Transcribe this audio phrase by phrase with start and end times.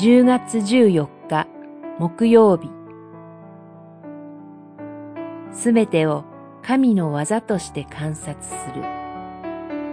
[0.00, 1.46] 10月14日
[1.98, 2.70] 木曜日。
[5.52, 6.24] すべてを
[6.62, 8.82] 神の技として観察する。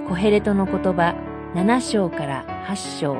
[0.07, 1.13] コヘレトの言葉
[1.55, 3.17] 7章から8章。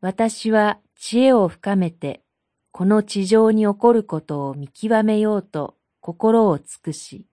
[0.00, 2.24] 私は知恵を深めて
[2.72, 7.26] この地上に起こることを見極めようと心を尽くし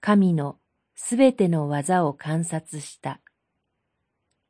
[0.00, 0.58] 神の
[0.94, 3.18] すべての技を観察した。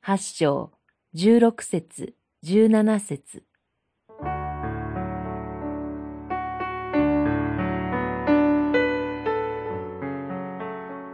[0.05, 0.73] 八章、
[1.15, 3.45] 十六節、十七節。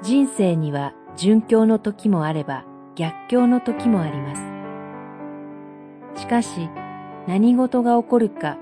[0.03, 2.65] 人生には順境の時もあれば
[2.95, 4.35] 逆境の時もありま
[6.15, 6.23] す。
[6.23, 6.71] しかし、
[7.27, 8.57] 何事が起こるか、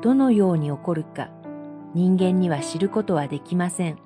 [0.00, 1.28] どのように起こるか、
[1.92, 3.98] 人間には知ることはできません。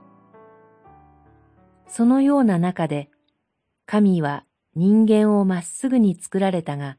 [1.86, 3.08] そのような中で、
[3.86, 4.42] 神は
[4.76, 6.96] 人間をまっすぐに作られたが、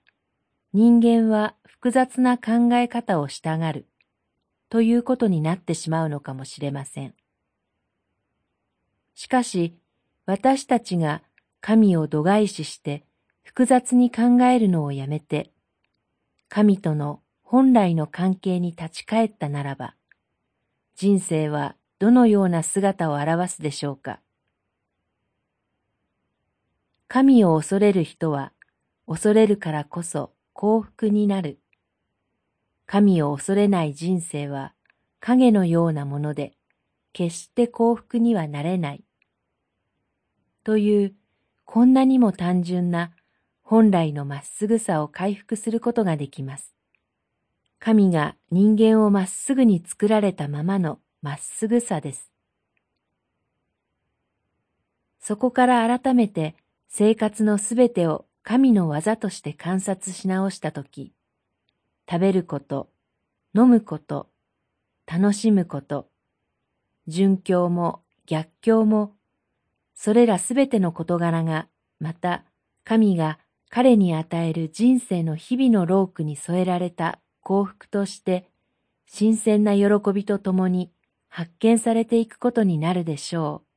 [0.74, 3.88] 人間は複雑な考え方をしたがる、
[4.70, 7.14] ということになってしまうのかもしれません。
[9.16, 9.78] しかし、
[10.26, 11.24] 私たちが
[11.62, 13.04] 神を度外視して
[13.44, 15.52] 複雑に考えるのをやめて、
[16.50, 19.96] 神との本来の関係に立ち返ったならば、
[20.96, 24.20] 人生はどのような姿を表すでしょうか。
[27.14, 28.54] 神を恐れる人は、
[29.06, 31.60] 恐れるからこそ幸福になる。
[32.86, 34.74] 神を恐れない人生は
[35.20, 36.54] 影のようなもので、
[37.12, 39.04] 決して幸福にはなれない。
[40.64, 41.14] という、
[41.66, 43.12] こんなにも単純な
[43.62, 46.74] 本来のまっすぐさを回復することができます。
[47.78, 52.32] 神が人間をまっすぐに作られたままのまっすぐさです。
[55.20, 56.56] そこから改めて
[56.94, 61.14] 生活のすべてを神の技として観察し直したとき、
[62.10, 62.90] 食べること、
[63.56, 64.28] 飲むこと、
[65.10, 66.10] 楽しむこと、
[67.08, 69.14] 順境も逆境も、
[69.94, 71.70] それらすべての事柄が、
[72.02, 72.44] また
[72.84, 78.50] 神が彼に与える人生の日々のロークに添えられた幸福として、
[79.06, 80.92] 新鮮な喜びとともに
[81.30, 83.71] 発見されていくことになるでしょう。